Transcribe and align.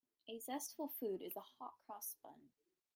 A 0.27 0.39
zestful 0.39 0.87
food 0.87 1.21
is 1.21 1.35
the 1.35 1.43
hot-cross 1.59 2.15
bun. 2.23 2.49